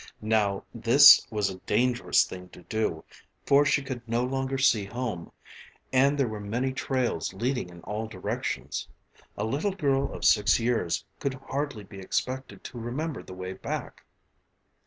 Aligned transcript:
Now 0.23 0.63
this 0.73 1.27
was 1.29 1.51
a 1.51 1.59
dangerous 1.59 2.23
thing 2.25 2.49
to 2.49 2.63
do, 2.63 3.05
for 3.45 3.65
she 3.65 3.83
could 3.83 4.01
no 4.07 4.23
longer 4.23 4.57
see 4.57 4.85
home, 4.85 5.31
and 5.93 6.17
there 6.17 6.27
were 6.27 6.39
many 6.39 6.73
trails 6.73 7.35
leading 7.35 7.69
in 7.69 7.81
all 7.81 8.07
directions. 8.07 8.89
A 9.37 9.43
little 9.43 9.75
girl 9.75 10.11
of 10.11 10.25
six 10.25 10.59
years 10.59 11.05
could 11.19 11.35
hardly 11.35 11.83
be 11.83 11.99
expected 11.99 12.63
to 12.63 12.79
remember 12.79 13.21
the 13.21 13.35
way 13.35 13.53
back. 13.53 14.03